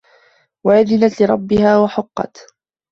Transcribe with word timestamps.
وَأَذِنَت 0.65 1.21
لِرَبِّها 1.21 1.77
وَحُقَّت 1.83 2.45